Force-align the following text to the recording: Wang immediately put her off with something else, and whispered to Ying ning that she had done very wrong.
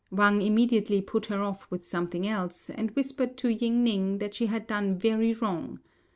Wang 0.09 0.41
immediately 0.41 0.99
put 0.99 1.27
her 1.27 1.43
off 1.43 1.69
with 1.69 1.85
something 1.85 2.25
else, 2.27 2.71
and 2.71 2.89
whispered 2.95 3.37
to 3.37 3.49
Ying 3.49 3.83
ning 3.83 4.17
that 4.17 4.33
she 4.33 4.47
had 4.47 4.65
done 4.65 4.97
very 4.97 5.31
wrong. 5.31 5.79